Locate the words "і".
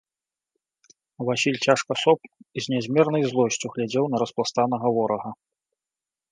2.31-2.59